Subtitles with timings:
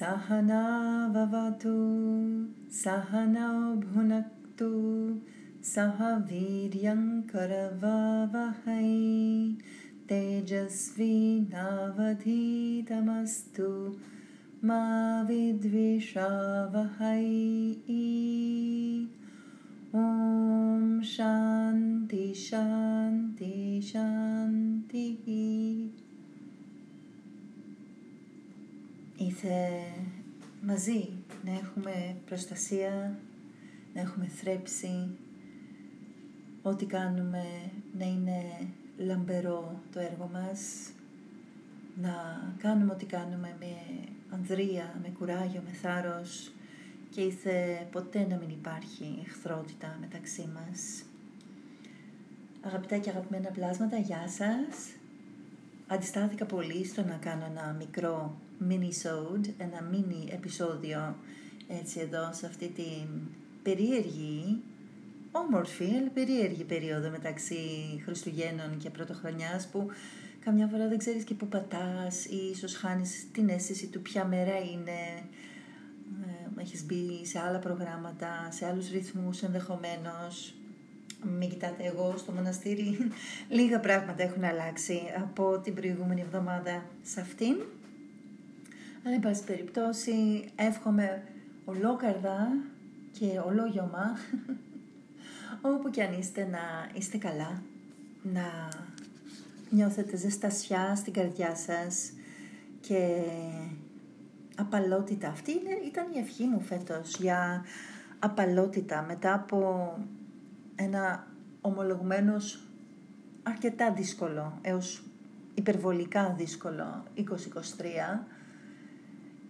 [0.00, 1.74] सहनावतु
[2.78, 3.52] सहनौ
[3.82, 4.70] भुनक्तु
[5.72, 7.52] सह वीर्यङ्कर
[7.84, 8.90] वावहै
[10.12, 11.14] तेजस्वी
[11.54, 12.38] नावधीतमस्तु
[14.70, 14.80] मा
[15.28, 17.26] विद्विषावहै
[19.92, 25.18] Om Shanti Shanti Shanti.
[29.16, 29.68] Ήθε
[30.62, 31.08] μαζί
[31.44, 33.18] να έχουμε προστασία,
[33.94, 35.08] να έχουμε θρέψη,
[36.62, 37.44] ό,τι κάνουμε
[37.98, 40.90] να είναι λαμπερό το έργο μας,
[42.00, 42.12] να
[42.58, 43.76] κάνουμε ό,τι κάνουμε με
[44.30, 46.52] ανδρεία, με κουράγιο, με θάρρος
[47.10, 51.02] και ήθε ποτέ να μην υπάρχει εχθρότητα μεταξύ μας.
[52.60, 54.94] Αγαπητά και αγαπημένα πλάσματα, γεια σας.
[55.86, 58.36] Αντιστάθηκα πολύ στο να κάνω ένα μικρό
[58.68, 61.16] mini-sode, ένα mini επεισόδιο
[61.68, 63.08] έτσι εδώ σε αυτή την
[63.62, 64.62] περίεργη,
[65.32, 67.56] όμορφη αλλά περίεργη περίοδο μεταξύ
[68.04, 69.86] Χριστουγέννων και Πρωτοχρονιάς που
[70.44, 74.58] καμιά φορά δεν ξέρεις και που πατάς ή ίσως χάνεις την αίσθηση του ποια μέρα
[74.58, 75.22] είναι
[76.60, 80.54] ε, έχεις μπει σε άλλα προγράμματα, σε άλλους ρυθμούς ενδεχομένως.
[81.38, 82.96] Μην κοιτάτε εγώ στο μοναστήρι
[83.48, 87.56] λίγα πράγματα έχουν αλλάξει από την προηγούμενη εβδομάδα σε αυτήν.
[89.04, 91.22] Αλλά, εν πάση περιπτώσει, εύχομαι
[91.64, 92.52] ολόκαρδα
[93.18, 94.18] και ολόγιωμα,
[95.74, 97.62] όπου και αν είστε, να είστε καλά,
[98.22, 98.68] να
[99.70, 102.12] νιώθετε ζεστασιά στην καρδιά σας
[102.80, 103.22] και
[104.60, 105.28] απαλότητα.
[105.28, 107.64] Αυτή είναι, ήταν η ευχή μου φέτος για
[108.18, 109.98] απαλότητα μετά από
[110.76, 111.26] ένα
[111.60, 112.60] ομολογουμένος
[113.42, 115.02] αρκετά δύσκολο έως
[115.54, 117.22] υπερβολικά δύσκολο 2023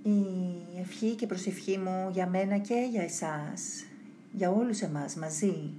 [0.02, 0.24] η
[0.80, 3.84] ευχή και προσευχή μου για μένα και για εσάς,
[4.32, 5.72] για όλους εμάς μαζί,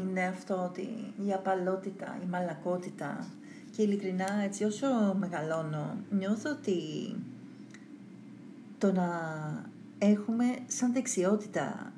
[0.00, 3.26] είναι αυτό ότι η απαλότητα, η μαλακότητα
[3.76, 4.86] και ειλικρινά έτσι όσο
[5.18, 6.80] μεγαλώνω νιώθω ότι
[8.82, 9.10] το να
[9.98, 11.92] έχουμε σαν δεξιότητα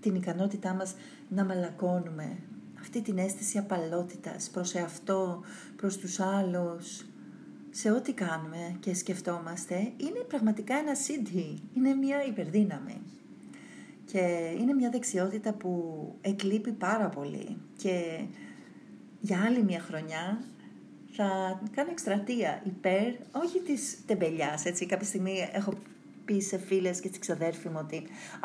[0.00, 0.94] την ικανότητά μας
[1.28, 2.38] να μαλακώνουμε
[2.80, 5.42] αυτή την αίσθηση απαλότητας προς εαυτό,
[5.76, 7.04] προς τους άλλους,
[7.70, 13.00] σε ό,τι κάνουμε και σκεφτόμαστε είναι πραγματικά ένα σύντη, είναι μια υπερδύναμη.
[14.04, 15.72] Και είναι μια δεξιότητα που
[16.20, 18.24] εκλείπει πάρα πολύ και
[19.20, 20.40] για άλλη μια χρονιά
[21.10, 25.72] θα κάνω εκστρατεία υπέρ, όχι της τεμπελιάς, έτσι κάποια στιγμή έχω
[26.28, 27.96] πει σε φίλες και στη ξαδέρφη μου ότι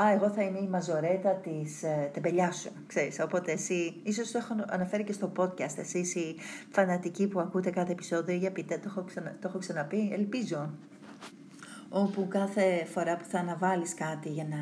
[0.02, 3.20] «Α, εγώ θα είμαι η μαζορέτα της ε, τεμπελιάς σου», ξέρεις.
[3.20, 6.36] Οπότε εσύ, ίσως το έχω αναφέρει και στο podcast, εσύ οι
[6.70, 10.70] φανατικοί που ακούτε κάθε επεισόδιο, για πείτε, το έχω, ξανα, το έχω ξαναπεί, ελπίζω
[11.96, 14.58] όπου κάθε φορά που θα αναβάλεις κάτι για να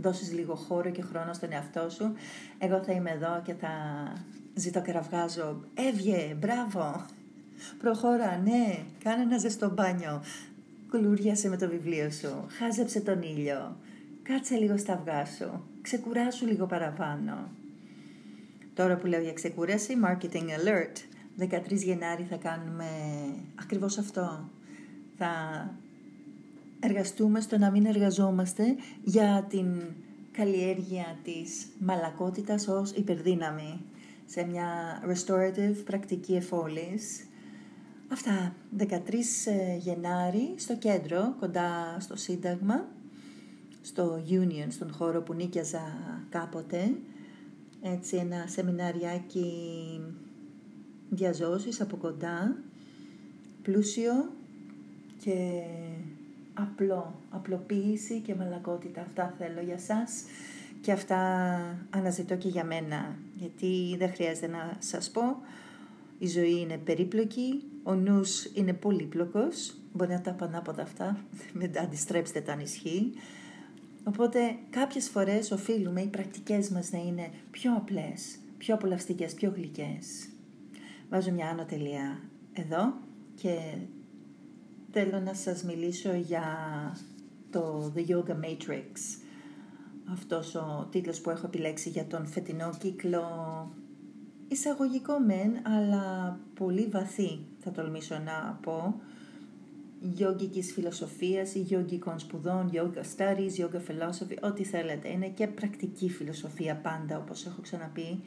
[0.00, 2.12] δώσεις λίγο χώρο και χρόνο στον εαυτό σου,
[2.58, 3.68] εγώ θα είμαι εδώ και θα
[4.54, 7.06] ζητώ και ραυγάζω «Έβγε, μπράβο,
[7.78, 10.22] προχώρα, ναι, κάνε ένα ζεστό μπάνιο,
[10.90, 13.76] Κουλούριασε με το βιβλίο σου, χάζεψε τον ήλιο,
[14.22, 17.48] κάτσε λίγο στα αυγά σου, ξεκουράσου λίγο παραπάνω.
[18.74, 20.96] Τώρα που λέω για ξεκούραση, Marketing Alert,
[21.38, 22.86] 13 Γενάρη θα κάνουμε
[23.54, 24.50] ακριβώς αυτό.
[25.16, 25.30] Θα
[26.80, 28.64] εργαστούμε στο να μην εργαζόμαστε
[29.04, 29.66] για την
[30.32, 33.80] καλλιέργεια της μαλακότητας ως υπερδύναμη
[34.26, 34.68] σε μια
[35.06, 37.26] restorative πρακτική εφόλης
[38.12, 38.84] Αυτά, 13
[39.44, 42.88] ε, Γενάρη στο κέντρο, κοντά στο Σύνταγμα,
[43.82, 45.80] στο Union, στον χώρο που νίκιαζα
[46.28, 46.94] κάποτε.
[47.82, 49.52] Έτσι ένα σεμιναριάκι
[51.10, 52.56] διαζώσεις από κοντά,
[53.62, 54.32] πλούσιο
[55.24, 55.62] και
[56.54, 59.00] απλό, απλοποίηση και μαλακότητα.
[59.00, 60.24] Αυτά θέλω για σας
[60.80, 61.18] και αυτά
[61.90, 65.36] αναζητώ και για μένα, γιατί δεν χρειάζεται να σας πω
[66.18, 71.24] η ζωή είναι περίπλοκη, ο νους είναι πολύπλοκος, μπορεί να τα πανάποδα αυτά,
[71.54, 73.12] μην τα αντιστρέψετε τα ισχύει.
[74.04, 74.38] Οπότε
[74.70, 80.28] κάποιες φορές οφείλουμε οι πρακτικές μας να είναι πιο απλές, πιο απολαυστικές, πιο γλυκές.
[81.10, 82.20] Βάζω μια άνω τελεία
[82.52, 82.94] εδώ
[83.34, 83.58] και
[84.90, 86.46] θέλω να σας μιλήσω για
[87.50, 89.20] το The Yoga Matrix.
[90.12, 93.22] Αυτός ο τίτλος που έχω επιλέξει για τον φετινό κύκλο
[94.48, 99.00] εισαγωγικό μεν, αλλά πολύ βαθύ θα τολμήσω να πω,
[100.00, 105.08] γιόγκικης φιλοσοφίας ή γιόγκικων σπουδών, yoga studies, yoga philosophy, ό,τι θέλετε.
[105.08, 108.20] Είναι και πρακτική φιλοσοφία πάντα, όπως έχω ξαναπεί.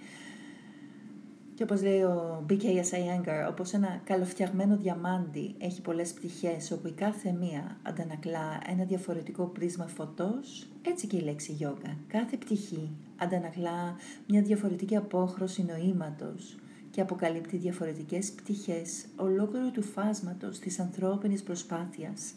[1.55, 2.63] Και όπως λέει ο B.K.
[2.63, 9.45] Iyengar, όπως ένα καλοφτιαγμένο διαμάντι έχει πολλές πτυχές όπου η κάθε μία αντανακλά ένα διαφορετικό
[9.45, 11.97] πρίσμα φωτός, έτσι και η λέξη γιόγκα.
[12.07, 13.95] Κάθε πτυχή αντανακλά
[14.27, 16.57] μια διαφορετική απόχρωση νοήματος
[16.99, 22.33] και αποκαλύπτει διαφορετικές πτυχές ολόκληρου του φάσματος της ανθρώπινης προσπάθειας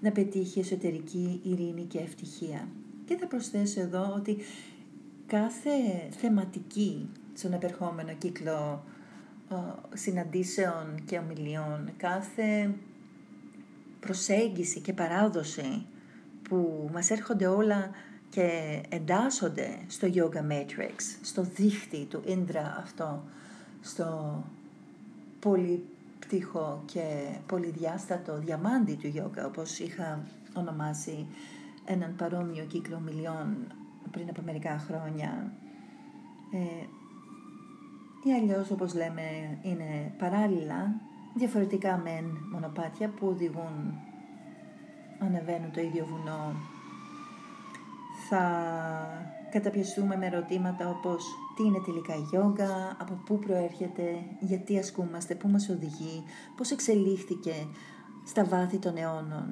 [0.00, 2.68] να πετύχει εσωτερική ειρήνη και ευτυχία.
[3.04, 4.36] Και θα προσθέσω εδώ ότι
[5.26, 5.70] κάθε
[6.10, 8.84] θεματική στον επερχόμενο κύκλο
[9.94, 12.74] συναντήσεων και ομιλιών, κάθε
[14.00, 15.86] προσέγγιση και παράδοση
[16.42, 17.90] που μας έρχονται όλα
[18.28, 23.22] και εντάσσονται στο Yoga Matrix, στο δίχτυ του Indra αυτό,
[23.84, 24.42] στο
[25.40, 30.22] πολυπτυχό και πολυδιάστατο διαμάντι του Yoga, όπως είχα
[30.54, 31.26] ονομάσει
[31.84, 33.56] έναν παρόμοιο κύκλο ομιλιών
[34.10, 35.52] πριν από μερικά χρόνια.
[36.52, 36.86] Ε,
[38.28, 40.94] ή αλλιώς όπως λέμε είναι παράλληλα
[41.34, 43.94] διαφορετικά μεν μονοπάτια που οδηγούν
[45.18, 46.54] ανεβαίνουν το ίδιο βουνό
[48.28, 48.44] θα
[49.54, 51.24] καταπιαστούμε με ερωτήματα όπως
[51.56, 56.22] τι είναι τελικά η γιόγκα, από πού προέρχεται, γιατί ασκούμαστε, πού μας οδηγεί,
[56.56, 57.54] πώς εξελίχθηκε
[58.24, 59.46] στα βάθη των αιώνων,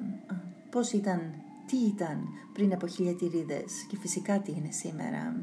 [0.69, 1.33] πώς ήταν,
[1.65, 5.35] τι ήταν πριν από χιλιατηρίδες και φυσικά τι είναι σήμερα.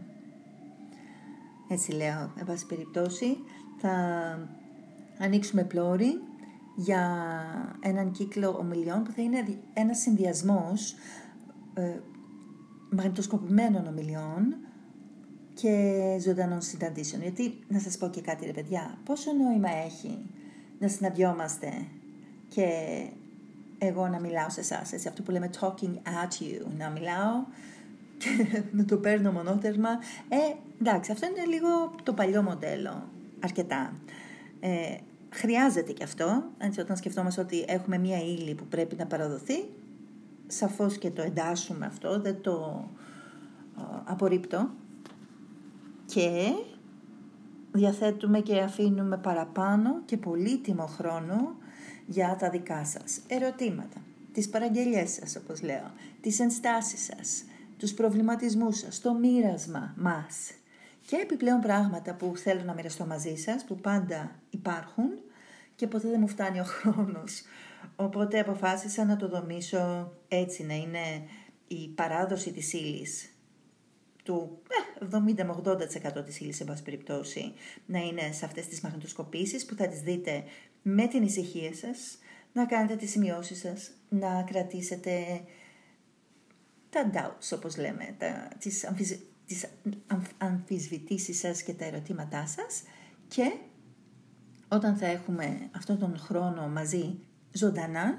[1.69, 3.37] Έτσι λέω, εν πάση περιπτώσει,
[3.79, 3.95] θα
[5.19, 6.21] ανοίξουμε πλώρη
[6.77, 7.03] για
[7.81, 10.95] έναν κύκλο ομιλιών που θα είναι ένας συνδυασμός
[11.75, 11.99] ε,
[12.90, 14.56] μαγνητοσκοπημένων ομιλιών
[15.54, 17.22] και ζωντανών συναντήσεων.
[17.22, 20.19] Γιατί, να σας πω και κάτι ρε παιδιά, πόσο νόημα έχει
[20.78, 21.72] να συναντιόμαστε
[22.48, 22.66] και
[23.78, 27.44] εγώ να μιλάω σε εσάς, έτσι, αυτό που λέμε talking at you, να μιλάω
[28.19, 28.46] και
[28.76, 29.88] να το παίρνω μονότερμα.
[30.28, 30.37] Ε,
[30.81, 33.08] εντάξει, αυτό είναι λίγο το παλιό μοντέλο,
[33.40, 33.92] αρκετά.
[34.60, 34.96] Ε,
[35.31, 39.64] χρειάζεται και αυτό, έτσι, όταν σκεφτόμαστε ότι έχουμε μία ύλη που πρέπει να παραδοθεί,
[40.50, 42.88] σαφώς και το εντάσσουμε αυτό, δεν το
[44.05, 44.70] απορρίπτω.
[46.06, 46.52] Και
[47.73, 51.56] διαθέτουμε και αφήνουμε παραπάνω και πολύτιμο χρόνο
[52.06, 53.97] για τα δικά σας ερωτήματα,
[54.32, 57.44] τις παραγγελίες σας όπως λέω, τις ενστάσεις σας,
[57.76, 60.50] τους προβληματισμούς σας, το μοίρασμα μας
[61.06, 65.11] και επιπλέον πράγματα που θέλω να μοιραστώ μαζί σας, που πάντα υπάρχουν
[65.76, 67.43] και ποτέ δεν μου φτάνει ο χρόνος.
[68.00, 71.26] Οπότε αποφάσισα να το δομήσω έτσι, να είναι
[71.69, 73.35] η παράδοση της ύλης
[74.23, 74.62] του
[75.12, 77.52] 70 ε, με 80% της ύλης, σε πάση περιπτώσει,
[77.87, 80.44] να είναι σε αυτές τις μαγνητοσκοπήσεις που θα τις δείτε
[80.82, 82.19] με την ησυχία σας,
[82.52, 85.41] να κάνετε τις σημειώσεις σας, να κρατήσετε
[86.91, 89.67] τα doubts, όπως λέμε, τα, τις, αμφισ, τις
[90.38, 92.82] αμφισβητήσεις σας και τα ερωτήματά σας
[93.29, 93.52] και
[94.69, 97.19] όταν θα έχουμε αυτόν τον χρόνο μαζί
[97.52, 98.19] ζωντανά,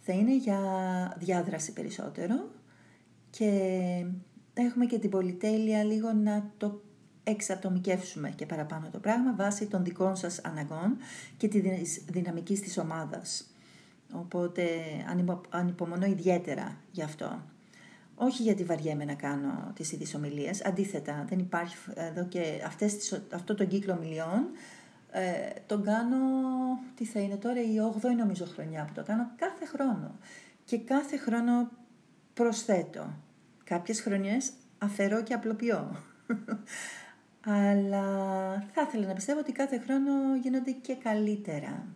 [0.00, 0.60] θα είναι για
[1.18, 2.50] διάδραση περισσότερο
[3.30, 3.50] και
[4.54, 6.82] έχουμε και την πολυτέλεια λίγο να το
[7.24, 10.96] εξατομικεύσουμε και παραπάνω το πράγμα βάσει των δικών σας αναγκών
[11.36, 11.60] και τη
[12.10, 13.46] δυναμικής της ομάδας.
[14.12, 14.64] Οπότε
[15.48, 17.42] ανυπομονώ ιδιαίτερα γι' αυτό.
[18.14, 23.54] Όχι γιατί βαριέμαι να κάνω τις ίδιες ομιλίες, αντίθετα δεν υπάρχει εδώ και αυτές, αυτό
[23.54, 24.46] το κύκλο ομιλιών
[25.14, 26.16] ε, τον κάνω,
[26.94, 30.18] τι θα είναι τώρα, η 8η νομίζω χρονιά που το κάνω κάθε χρόνο.
[30.64, 31.70] Και κάθε χρόνο
[32.34, 33.12] προσθέτω.
[33.64, 35.96] Κάποιες χρονιές αφαιρώ και απλοποιώ.
[37.46, 38.04] Αλλά
[38.72, 41.86] θα ήθελα να πιστεύω ότι κάθε χρόνο γίνονται και καλύτερα.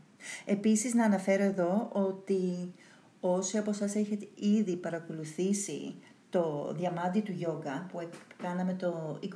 [0.44, 2.74] Επίσης να αναφέρω εδώ ότι
[3.20, 5.94] όσοι από σας έχετε ήδη παρακολουθήσει
[6.30, 8.08] το διαμάντι του γιόγκα που
[8.42, 9.28] κάναμε το 2021,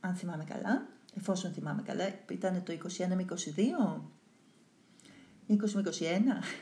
[0.00, 4.00] αν θυμάμαι καλά, εφόσον θυμάμαι καλά, ήταν το 21 με 22,
[5.48, 5.82] 20 με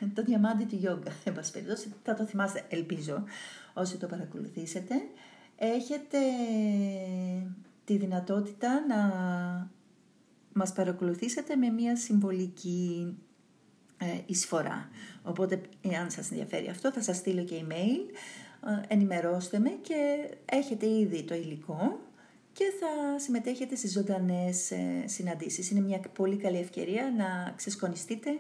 [0.00, 3.24] 21, το διαμάντι του γιόγκα, εν πάση περιπτώσει, θα το θυμάστε, ελπίζω,
[3.74, 4.94] όσοι το παρακολουθήσετε.
[5.56, 6.18] Έχετε
[7.84, 9.00] τη δυνατότητα να
[10.52, 13.16] μας παρακολουθήσετε με μια συμβολική
[13.98, 14.88] ε, εισφορά.
[15.22, 18.14] Οπότε, εάν σας ενδιαφέρει αυτό, θα σας στείλω και email,
[18.66, 22.00] ε, ενημερώστε με και έχετε ήδη το υλικό
[22.52, 25.70] και θα συμμετέχετε στις ζωντανές ε, συναντήσεις.
[25.70, 28.30] Είναι μια πολύ καλή ευκαιρία να ξεσκονιστείτε,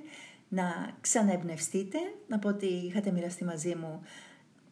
[0.48, 4.02] να ξαναεμπνευστείτε, να πω ότι είχατε μοιραστεί μαζί μου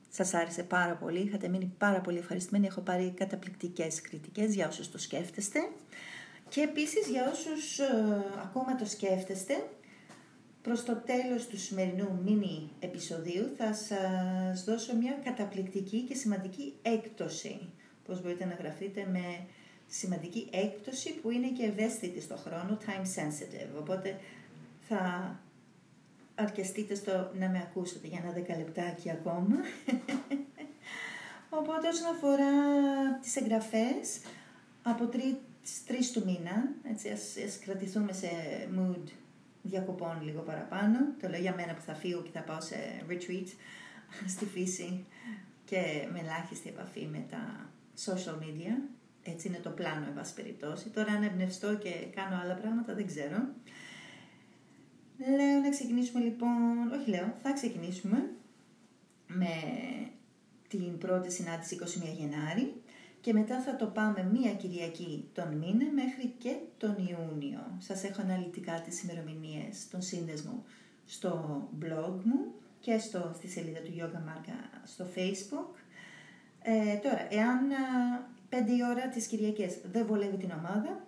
[0.09, 2.67] Σας άρεσε πάρα πολύ, είχατε μείνει πάρα πολύ ευχαριστημένοι.
[2.67, 5.61] Έχω πάρει καταπληκτικές κριτικές για όσους το σκέφτεστε.
[6.49, 9.55] Και επίσης για όσους ε, ακόμα το σκέφτεστε,
[10.63, 17.73] προς το τέλος του σημερινού μίνι επεισοδίου θα σας δώσω μια καταπληκτική και σημαντική έκπτωση.
[18.11, 19.47] Πώς μπορείτε να γραφτείτε με
[19.87, 23.79] σημαντική έκπτωση που είναι και ευαίσθητη στο χρόνο, time sensitive.
[23.79, 24.21] Οπότε
[24.89, 25.35] θα
[26.35, 29.57] αρκεστείτε στο να με ακούσετε για ένα δεκαλεπτάκι ακόμα.
[31.59, 32.53] Οπότε όσον αφορά
[33.23, 34.21] τις εγγραφές,
[34.83, 35.35] από τρεις,
[35.87, 38.29] τρεις του μήνα, έτσι, ας, ας κρατηθούμε σε
[38.79, 39.11] mood
[39.63, 40.99] διακοπών λίγο παραπάνω.
[41.21, 42.77] Το λέω για μένα που θα φύγω και θα πάω σε
[43.09, 43.47] retreat
[44.35, 45.05] στη φύση
[45.65, 47.71] και με ελάχιστη επαφή με τα
[48.07, 48.73] social media.
[49.23, 50.89] Έτσι είναι το πλάνο, εν πάση περιπτώσει.
[50.89, 53.49] Τώρα αν εμπνευστώ και κάνω άλλα πράγματα δεν ξέρω.
[55.37, 58.31] Λέω να ξεκινήσουμε λοιπόν, όχι λέω, θα ξεκινήσουμε
[59.27, 59.55] με
[60.69, 61.87] την πρώτη συνάντηση 21
[62.19, 62.83] Γενάρη
[63.21, 67.77] και μετά θα το πάμε μία Κυριακή τον μήνα μέχρι και τον Ιούνιο.
[67.79, 70.63] Σας έχω αναλυτικά τις ημερομηνίες των σύνδεσμων
[71.07, 75.80] στο blog μου και στο, στη σελίδα του Yoga Marka στο Facebook.
[76.63, 77.61] Ε, τώρα, εάν
[78.49, 81.05] πέντε η ώρα τις Κυριακές δεν βολεύει την ομάδα,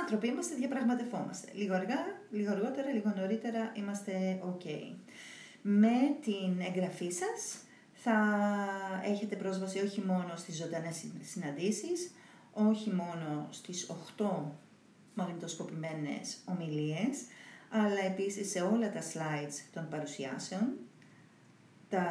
[0.00, 1.48] άνθρωποι είμαστε, διαπραγματευόμαστε.
[1.54, 1.98] Λίγο αργά,
[2.30, 4.94] λίγο αργότερα, λίγο νωρίτερα είμαστε ok.
[5.62, 7.58] Με την εγγραφή σας
[7.92, 8.38] θα
[9.04, 12.10] έχετε πρόσβαση όχι μόνο στις ζωντανές συναντήσεις,
[12.52, 14.52] όχι μόνο στις 8
[15.14, 17.24] μαγνητοσκοπημένες ομιλίες,
[17.70, 20.72] αλλά επίσης σε όλα τα slides των παρουσιάσεων,
[21.88, 22.04] τα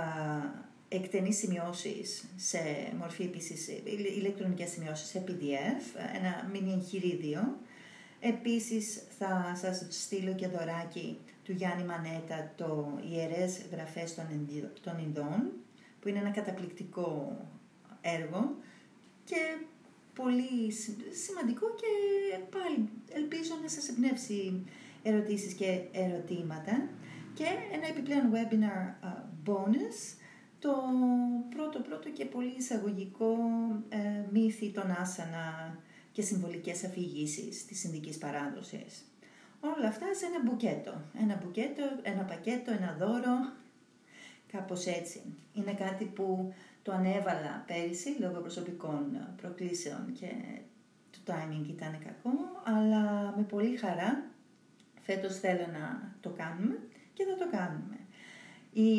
[0.90, 2.60] εκτενείς σημειώσεις σε
[3.00, 3.68] μορφή επίσης
[4.18, 7.58] ηλεκτρονικές σημειώσεις σε PDF, ένα μίνι εγχειρίδιο.
[8.20, 14.16] Επίσης θα σας στείλω και δωράκι του Γιάννη Μανέτα το «Ιερές γραφές
[14.82, 15.52] των Ινδών»,
[16.00, 17.38] που είναι ένα καταπληκτικό
[18.02, 18.56] έργο
[19.24, 19.58] και
[20.14, 20.72] πολύ
[21.26, 21.88] σημαντικό και
[22.50, 24.66] πάλι ελπίζω να σας εμπνεύσει
[25.04, 26.90] ερωτήσεις και ερωτήματα
[27.34, 29.10] και ένα επιπλέον webinar
[29.46, 30.18] bonus
[30.66, 30.76] το
[31.56, 33.38] πρώτο πρώτο και πολύ εισαγωγικό
[33.90, 33.98] ε,
[34.32, 35.78] μύθι των άσανα
[36.12, 39.06] και συμβολικές αφηγήσεις της Ινδικής παράδοσης.
[39.60, 41.02] Όλα αυτά σε ένα μπουκέτο.
[41.22, 43.54] Ένα μπουκέτο, ένα πακέτο, ένα δώρο
[44.52, 45.22] Κάπως έτσι.
[45.54, 46.54] Είναι κάτι που
[46.84, 50.28] το ανέβαλα πέρυσι λόγω προσωπικών προκλήσεων και
[51.12, 52.32] το timing ήταν κακό,
[52.64, 54.24] αλλά με πολύ χαρά
[55.02, 56.80] φέτος θέλω να το κάνουμε
[57.14, 57.98] και θα το κάνουμε.
[58.78, 58.90] Οι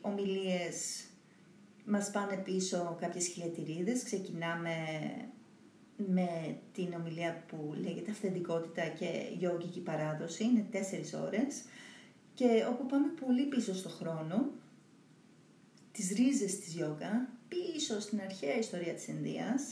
[0.00, 1.04] ομιλίες
[1.84, 4.70] μας πάνε πίσω κάποιες χιλιατηρίδες, ξεκινάμε
[5.96, 11.62] με την ομιλία που λέγεται αυθεντικότητα και γιόγκικη παράδοση, είναι τέσσερις ώρες.
[12.34, 14.50] Και όπου πάμε πολύ πίσω στο χρόνο
[15.92, 19.62] τις ρίζες της γιόγκα πίσω στην αρχαία ιστορία της Ινδίας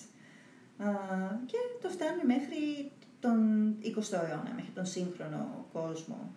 [1.47, 3.39] και το φτάνει μέχρι τον
[3.83, 6.35] 20ο αιώνα, μέχρι τον σύγχρονο κόσμο.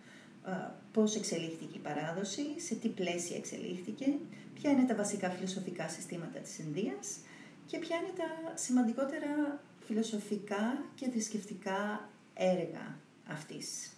[0.92, 4.06] Πώς εξελίχθηκε η παράδοση, σε τι πλαίσια εξελίχθηκε,
[4.54, 7.18] ποια είναι τα βασικά φιλοσοφικά συστήματα της Ινδίας
[7.66, 13.90] και ποια είναι τα σημαντικότερα φιλοσοφικά και θρησκευτικά έργα αυτής.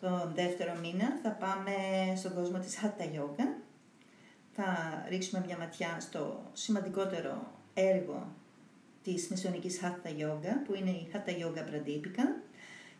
[0.00, 1.72] Τον δεύτερο μήνα θα πάμε
[2.16, 3.46] στον κόσμο της Hatha Yoga,
[4.52, 4.66] θα
[5.08, 8.32] ρίξουμε μια ματιά στο σημαντικότερο έργο
[9.02, 12.42] της μεσαιωνικής Hatha Yoga, που είναι η Hatha Yoga Pradipika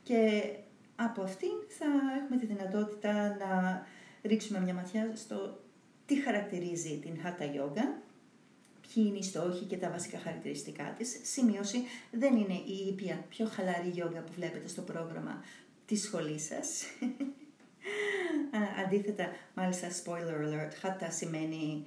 [0.02, 0.42] και
[1.04, 1.86] από αυτήν θα
[2.22, 3.82] έχουμε τη δυνατότητα να
[4.22, 5.60] ρίξουμε μια ματιά στο
[6.06, 7.84] τι χαρακτηρίζει την Hatha Yoga,
[8.80, 11.20] ποιοι είναι οι στόχοι και τα βασικά χαρακτηριστικά της.
[11.22, 15.44] Σημείωση, δεν είναι η ήπια πιο χαλαρή γιόγκα που βλέπετε στο πρόγραμμα
[15.86, 16.84] της σχολής σας.
[18.84, 21.86] Αντίθετα, μάλιστα, spoiler alert, χάτα σημαίνει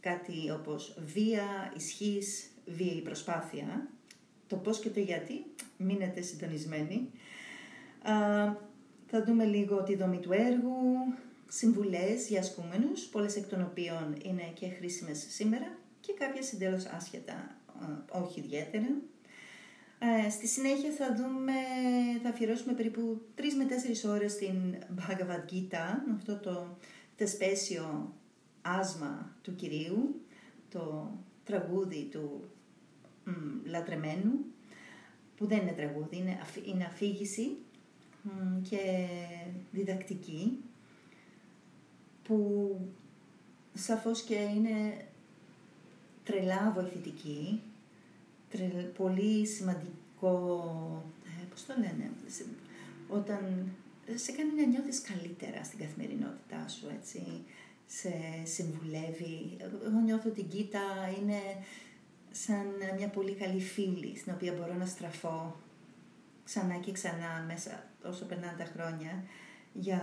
[0.00, 3.88] κάτι όπως βία, ισχύς, βίαιη προσπάθεια.
[4.48, 5.44] Το πώς και το γιατί,
[5.76, 7.10] μείνετε συντονισμένοι.
[9.06, 10.74] Θα δούμε λίγο τη δομή του έργου,
[11.48, 17.56] συμβουλές για ασκούμενους, πολλές εκ των οποίων είναι και χρήσιμες σήμερα και κάποιες εντέλους άσχετα,
[18.10, 18.86] όχι ιδιαίτερα.
[19.98, 21.52] Ε, στη συνέχεια θα δούμε,
[22.22, 26.76] θα αφιερώσουμε περίπου 3 με 4 ώρες στην Bhagavad Gita, αυτό το
[27.16, 28.14] τεσπέσιο
[28.62, 30.20] άσμα του Κυρίου,
[30.68, 31.10] το
[31.44, 32.50] τραγούδι του
[33.24, 33.30] μ,
[33.64, 34.32] λατρεμένου,
[35.36, 37.56] που δεν είναι τραγούδι, είναι, είναι αφήγηση
[38.68, 39.06] και
[39.72, 40.58] διδακτική,
[42.22, 42.78] που
[43.74, 45.06] σαφώς και είναι
[46.24, 47.60] τρελά βοηθητική
[48.96, 52.10] πολύ σημαντικό, ε, πώς το λένε,
[53.08, 53.72] όταν
[54.14, 57.22] σε κάνει να νιώθεις καλύτερα στην καθημερινότητά σου, έτσι,
[57.86, 59.56] σε συμβουλεύει.
[59.86, 60.80] Εγώ νιώθω ότι η Γκίτα
[61.20, 61.40] είναι
[62.30, 62.66] σαν
[62.96, 65.60] μια πολύ καλή φίλη, στην οποία μπορώ να στραφώ
[66.44, 69.24] ξανά και ξανά μέσα όσο περνάνε τα χρόνια,
[69.72, 70.00] για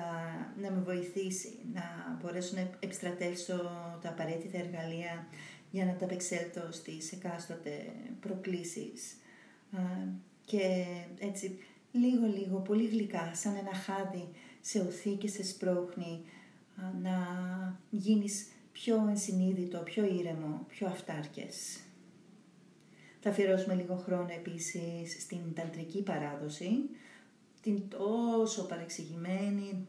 [0.62, 1.84] να με βοηθήσει, να
[2.22, 3.56] μπορέσω να επιστρατεύσω
[4.02, 5.28] τα απαραίτητα εργαλεία
[5.72, 9.16] για να τα απεξέλθω στις εκάστοτε προκλήσεις
[10.46, 10.86] και
[11.20, 11.60] έτσι
[11.92, 14.30] λίγο λίγο, πολύ γλυκά, σαν ένα χάδι
[14.62, 16.22] σε οθεί και σε σπρώχνει
[17.02, 17.18] να
[17.90, 21.80] γίνεις πιο ενσυνείδητο, πιο ήρεμο, πιο αυτάρκες.
[23.20, 26.68] Θα αφιερώσουμε λίγο χρόνο επίσης στην ταντρική παράδοση,
[27.64, 29.88] την τόσο παρεξηγημένη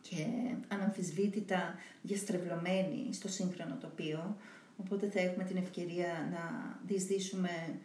[0.00, 0.26] και
[0.68, 4.36] αναμφισβήτητα διαστρεβλωμένη στο σύγχρονο τοπίο,
[4.76, 7.78] οπότε θα έχουμε την ευκαιρία να διεισδύσουμε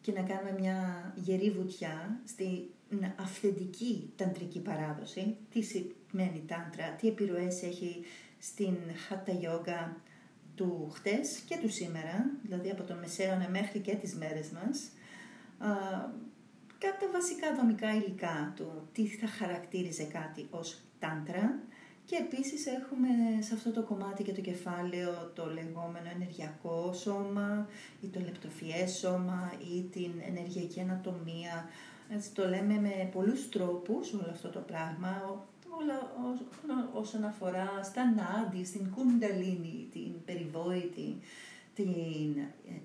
[0.00, 5.36] και να κάνουμε μια γερή βουτιά στην αυθεντική ταντρική παράδοση.
[5.50, 8.04] Τι σημαίνει τάντρα, τι επιρροές έχει
[8.38, 8.76] στην
[9.08, 9.96] χάτα γιόγκα
[10.54, 14.90] του χτες και του σήμερα, δηλαδή από τον Μεσαίωνα μέχρι και τις μέρες μας,
[17.00, 21.58] κάποια βασικά δομικά υλικά του, τι θα χαρακτήριζε κάτι ως τάντρα
[22.04, 23.08] και επίσης έχουμε
[23.40, 27.68] σε αυτό το κομμάτι και το κεφάλαιο το λεγόμενο ενεργειακό σώμα
[28.00, 31.68] ή το λεπτοφιές σώμα ή την ενεργειακή ανατομία.
[32.14, 35.44] Έτσι το λέμε με πολλούς τρόπους όλο αυτό το πράγμα,
[35.80, 36.12] όλα
[36.92, 41.18] όσον αφορά στα νάντι, στην κουνταλίνη, την περιβόητη,
[41.74, 41.94] την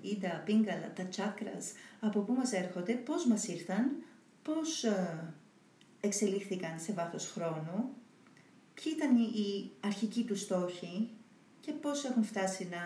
[0.00, 3.90] ίντα, πίγκαλα, τα τσάκρας, από πού μας έρχονται, πώς μας ήρθαν,
[4.42, 5.34] πώς ε,
[6.00, 7.94] εξελίχθηκαν σε βάθος χρόνου,
[8.74, 11.10] ποιοι ήταν οι αρχικοί του στόχοι
[11.60, 12.82] και πώς έχουν φτάσει να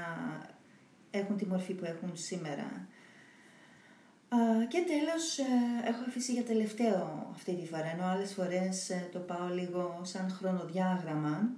[1.11, 2.89] έχουν τη μορφή που έχουν σήμερα.
[4.69, 9.19] Και τέλος ε, έχω αφήσει για τελευταίο αυτή τη φορά, ενώ άλλες φορές ε, το
[9.19, 11.51] πάω λίγο σαν χρονοδιάγραμμα.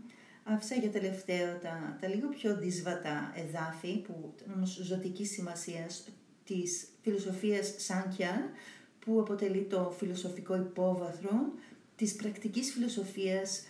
[0.45, 6.09] Άφησα για τελευταίο τα, τα λίγο πιο δύσβατα εδάφη, που όμως ζωτικής σημασίας
[6.45, 8.51] της φιλοσοφίας Σάνκια,
[8.99, 11.53] που αποτελεί το φιλοσοφικό υπόβαθρο
[11.97, 13.63] της πρακτικής φιλοσοφίας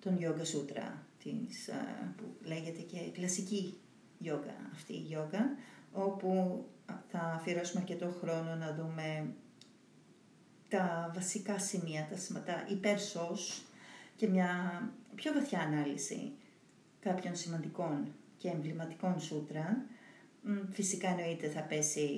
[0.00, 1.68] των Yoga Sutra, της,
[2.16, 3.74] που λέγεται και κλασική
[4.24, 5.40] yoga αυτή η yoga,
[5.92, 6.64] όπου
[7.10, 9.34] θα αφιερώσουμε αρκετό χρόνο να δούμε
[10.68, 13.62] τα βασικά σημεία, τα, τα υπερσως
[14.16, 14.48] και μια
[15.14, 16.32] πιο βαθιά ανάλυση
[17.00, 19.84] κάποιων σημαντικών και εμβληματικών σούτρα.
[20.70, 22.08] Φυσικά εννοείται θα πέσει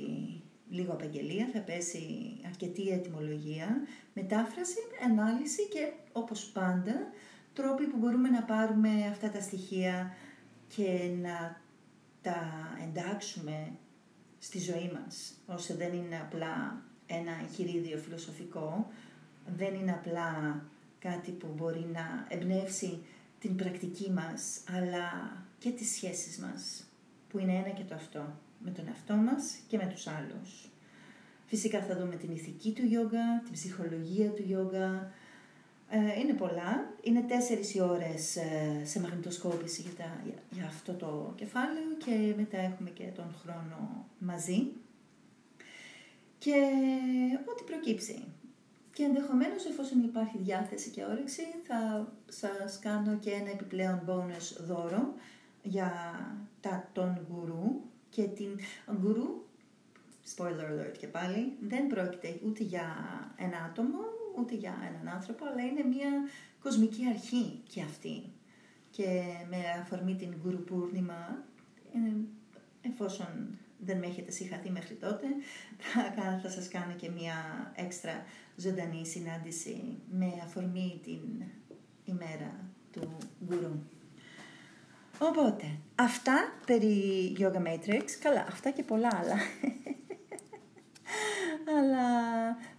[0.71, 3.81] λίγο απαγγελία, θα πέσει αρκετή ετοιμολογία,
[4.15, 7.11] μετάφραση, ανάλυση και όπως πάντα
[7.53, 10.15] τρόποι που μπορούμε να πάρουμε αυτά τα στοιχεία
[10.77, 11.61] και να
[12.23, 12.51] τα
[12.83, 13.73] εντάξουμε
[14.39, 18.91] στη ζωή μας, ώστε δεν είναι απλά ένα εγχειρίδιο φιλοσοφικό,
[19.57, 20.63] δεν είναι απλά
[20.99, 22.99] κάτι που μπορεί να εμπνεύσει
[23.39, 26.85] την πρακτική μας, αλλά και τις σχέσεις μας,
[27.29, 30.71] που είναι ένα και το αυτό, με τον εαυτό μας και με τους άλλους.
[31.47, 35.13] Φυσικά θα δούμε την ηθική του γιόγκα, την ψυχολογία του γιόγκα,
[35.91, 36.95] ε, είναι πολλά.
[37.03, 42.91] Είναι τέσσερις οι ώρες ε, σε μαγνητοσκόπηση για, για, αυτό το κεφάλαιο και μετά έχουμε
[42.91, 44.73] και τον χρόνο μαζί.
[46.39, 46.55] Και
[47.51, 48.25] ό,τι προκύψει.
[48.97, 55.15] Και ενδεχομένως εφόσον υπάρχει διάθεση και όρεξη θα σας κάνω και ένα επιπλέον bonus δώρο
[55.63, 55.93] για
[56.61, 57.81] τα τον γκουρού
[58.11, 58.59] και την
[59.01, 59.45] γκουρού,
[60.37, 62.87] spoiler alert και πάλι, δεν πρόκειται ούτε για
[63.37, 63.99] ένα άτομο
[64.39, 66.11] ούτε για έναν άνθρωπο, αλλά είναι μια
[66.63, 68.23] κοσμική αρχή και αυτή.
[68.91, 71.45] Και με αφορμή την Γκουρου Πούρνιμα,
[72.83, 75.27] εφόσον δεν με έχετε συγχαθεί μέχρι τότε,
[76.17, 77.35] θα, θα σας κάνω και μια
[77.75, 78.25] έξτρα
[78.57, 81.21] ζωντανή συνάντηση με αφορμή την
[82.05, 83.83] ημέρα του Γκουρού.
[85.19, 89.37] Οπότε, αυτά περί Yoga Matrix, καλά, αυτά και πολλά άλλα.
[91.79, 92.09] Αλλά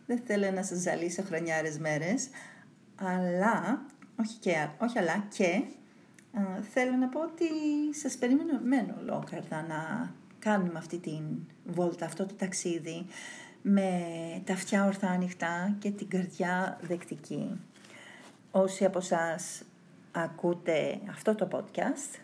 [0.06, 2.30] δεν θέλω να σας ζαλίσω χρονιάρες μέρες,
[2.96, 3.86] αλλά,
[4.20, 5.64] όχι, και, όχι αλλά και,
[6.74, 7.46] θέλω να πω ότι
[7.92, 10.12] σας περιμένω ολόκληρα να
[10.48, 11.24] κάνουμε αυτή την
[11.66, 13.06] βόλτα, αυτό το ταξίδι
[13.62, 13.92] με
[14.46, 17.60] τα αυτιά ορθά ανοιχτά και την καρδιά δεκτική.
[18.52, 19.40] Όσοι από εσά
[20.12, 22.20] ακούτε αυτό το podcast,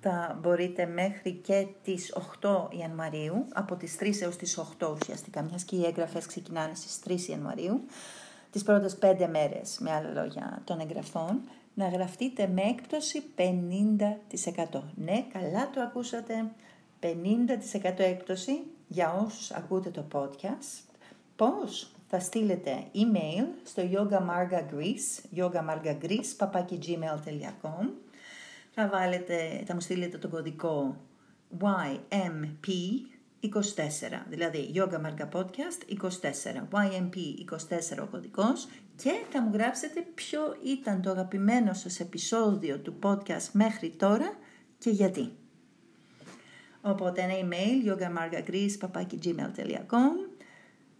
[0.00, 5.64] θα μπορείτε μέχρι και τις 8 Ιανουαρίου, από τις 3 έως τις 8 ουσιαστικά, μιας
[5.64, 7.84] και οι έγγραφες ξεκινάνε στις 3 Ιανουαρίου,
[8.50, 11.40] τις πρώτες 5 μέρες, με άλλα λόγια, των εγγραφών,
[11.74, 14.82] να γραφτείτε με έκπτωση 50%.
[14.94, 16.50] Ναι, καλά το ακούσατε,
[17.00, 20.84] 50% έκπτωση για όσους ακούτε το podcast.
[21.36, 26.34] Πώς; Θα στείλετε email στο yogamargagreece, yogamargagreece,
[28.82, 30.96] θα βάλετε, θα μου στείλετε τον κωδικό
[31.60, 31.72] YMP24,
[34.28, 36.02] δηλαδή Yoga Marga Podcast 24,
[36.70, 43.48] YMP24 ο κωδικός και θα μου γράψετε ποιο ήταν το αγαπημένο σας επεισόδιο του podcast
[43.52, 44.32] μέχρι τώρα
[44.78, 45.39] και γιατί.
[46.82, 50.12] Οπότε ένα email yogamargagreece.gmail.com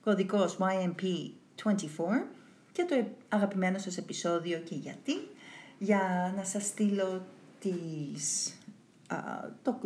[0.04, 2.22] κωδικός YMP24
[2.72, 5.12] και το αγαπημένο σας επεισόδιο και γιατί,
[5.78, 7.26] για να σας στείλω
[7.60, 8.54] τις,
[9.62, 9.80] το,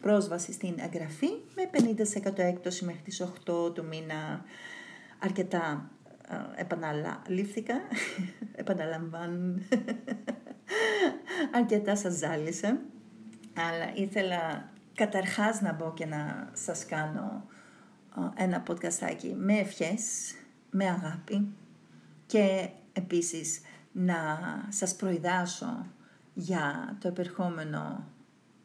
[0.00, 1.70] πρόσβαση στην εγγραφή με
[2.24, 3.26] 50% έκπτωση μέχρι τις 8
[3.74, 4.44] του μήνα.
[5.18, 5.90] Αρκετά
[6.56, 7.74] επαναλήφθηκα,
[8.62, 9.54] επαναλαμβάνω,
[11.58, 12.80] αρκετά σας ζάλισα,
[13.54, 17.44] αλλά ήθελα καταρχάς να μπω και να σας κάνω
[18.34, 20.34] ένα podcastάκι με ευχές,
[20.70, 21.48] με αγάπη
[22.26, 23.60] και επίσης
[23.92, 24.16] να
[24.68, 25.86] σας προειδάσω
[26.34, 28.04] για το επερχόμενο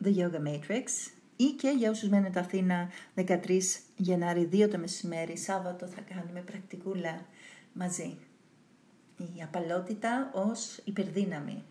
[0.03, 3.59] The Yoga Matrix ή και για όσους μένετε Αθήνα 13
[3.95, 7.25] Γενάρη 2 το μεσημέρι, Σάββατο θα κάνουμε πρακτικούλα
[7.73, 8.17] μαζί.
[9.17, 11.63] Η απαλότητα ως υπερδύναμη.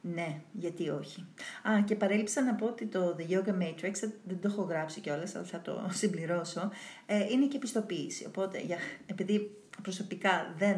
[0.00, 1.26] Ναι, γιατί όχι.
[1.62, 3.92] Α, και παρέλειψα να πω ότι το The Yoga Matrix,
[4.24, 6.70] δεν το έχω γράψει κιόλας, αλλά θα το συμπληρώσω,
[7.06, 8.26] ε, είναι και επιστοποίηση.
[8.26, 10.76] Οπότε, για, επειδή προσωπικά δεν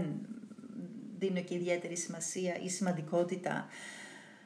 [1.18, 3.66] δίνω και ιδιαίτερη σημασία ή σημαντικότητα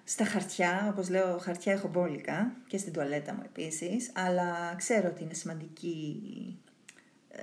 [0.04, 5.22] στα χαρτιά, όπως λέω, χαρτιά έχω μπόλικα και στην τουαλέτα μου επίσης, αλλά ξέρω ότι
[5.22, 6.22] είναι σημαντική
[7.28, 7.42] ε,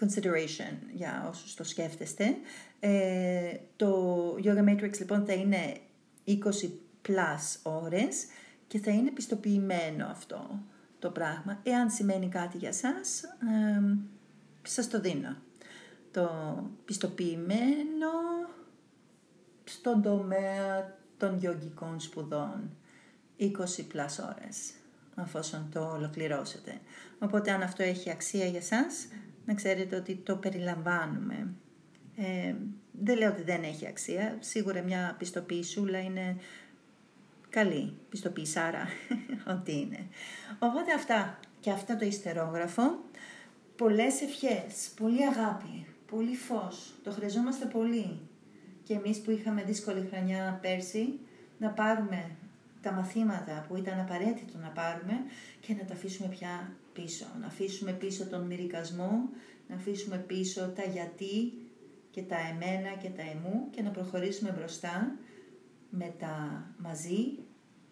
[0.00, 2.36] consideration για όσους το σκέφτεστε.
[2.80, 5.76] Ε, το Yoga Matrix λοιπόν θα είναι
[6.26, 6.32] 20
[7.08, 8.26] plus ώρες
[8.66, 10.60] και θα είναι πιστοποιημένο αυτό
[10.98, 11.60] το πράγμα.
[11.62, 13.96] Εάν σημαίνει κάτι για σας, ε,
[14.62, 15.36] σας το δίνω.
[16.10, 16.30] Το
[16.84, 18.10] πιστοποιημένο
[19.64, 22.70] στον τομέα των γιογικών σπουδών.
[23.38, 24.72] 20 plus ώρες,
[25.14, 26.80] αφόσον το ολοκληρώσετε.
[27.18, 29.06] Οπότε αν αυτό έχει αξία για σας,
[29.44, 31.54] να ξέρετε ότι το περιλαμβάνουμε.
[32.16, 32.54] Ε,
[32.92, 34.36] δεν λέω ότι δεν έχει αξία.
[34.40, 36.36] Σίγουρα μια πιστοποιησούλα είναι
[37.50, 37.92] καλή.
[38.08, 38.88] Πιστοποιησάρα,
[39.54, 40.06] ό,τι είναι.
[40.58, 42.98] Οπότε αυτά και αυτό το ιστερόγραφο.
[43.76, 46.94] Πολλές ευχές, πολύ αγάπη, πολύ φως.
[47.04, 48.20] Το χρειαζόμαστε πολύ.
[48.82, 51.18] Και εμείς που είχαμε δύσκολη χρονιά πέρσι,
[51.58, 52.30] να πάρουμε
[52.82, 55.24] τα μαθήματα που ήταν απαραίτητο να πάρουμε
[55.60, 57.26] και να τα αφήσουμε πια πίσω.
[57.40, 59.28] Να αφήσουμε πίσω τον μυρικασμό,
[59.68, 61.52] να αφήσουμε πίσω τα γιατί
[62.16, 65.16] και τα εμένα και τα εμού και να προχωρήσουμε μπροστά
[65.90, 67.38] με τα μαζί,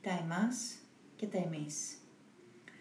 [0.00, 0.74] τα εμάς
[1.16, 1.98] και τα εμείς.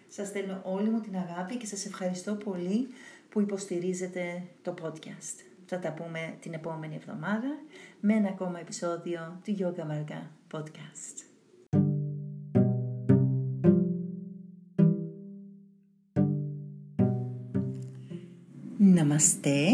[0.08, 2.88] Σας στέλνω όλη μου την αγάπη και σας ευχαριστώ πολύ
[3.30, 5.46] που υποστηρίζετε το podcast.
[5.66, 7.60] Θα τα πούμε την επόμενη εβδομάδα
[8.00, 11.26] με ένα ακόμα επεισόδιο του Yoga Marga Podcast.
[18.78, 19.66] Ναμαστέ.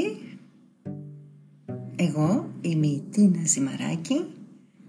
[2.01, 4.25] Εγώ είμαι η Τίνα Ζημαράκη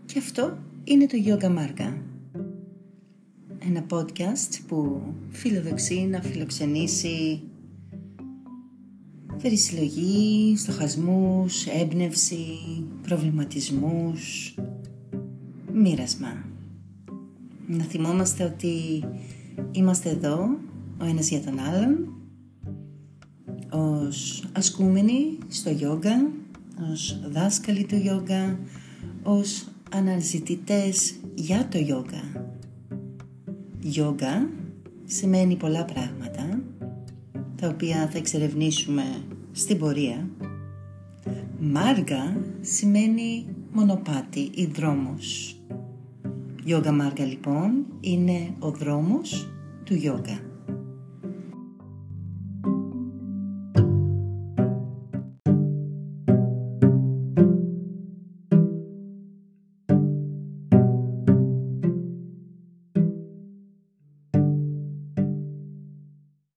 [0.07, 1.96] και αυτό είναι το Yoga Marga.
[3.59, 7.42] Ένα podcast που φιλοδοξεί να φιλοξενήσει
[9.42, 12.46] περισυλλογή, στοχασμούς, έμπνευση,
[13.03, 14.55] προβληματισμούς,
[15.73, 16.44] μοίρασμα.
[17.66, 19.05] Να θυμόμαστε ότι
[19.70, 20.59] είμαστε εδώ
[21.01, 22.14] ο ένας για τον άλλον
[23.70, 26.31] ως ασκούμενοι στο γιόγκα,
[26.93, 28.59] ως δάσκαλοι του γιόγκα,
[29.23, 32.53] ως αναζητητές για το γιόγκα.
[33.81, 34.49] Γιόγκα
[35.05, 36.62] σημαίνει πολλά πράγματα,
[37.57, 39.03] τα οποία θα εξερευνήσουμε
[39.53, 40.29] στην πορεία.
[41.61, 45.57] Μάργα σημαίνει μονοπάτι ή δρόμος.
[46.64, 49.49] Γιόγκα Μάργα λοιπόν είναι ο δρόμος
[49.85, 50.50] του γιόγκα.